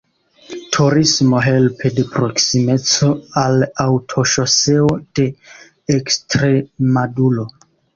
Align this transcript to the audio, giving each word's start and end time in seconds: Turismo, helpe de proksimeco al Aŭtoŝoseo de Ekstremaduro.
Turismo, 0.77 1.41
helpe 1.47 1.91
de 1.99 2.07
proksimeco 2.15 3.11
al 3.45 3.69
Aŭtoŝoseo 3.87 4.93
de 5.23 5.31
Ekstremaduro. 6.03 7.53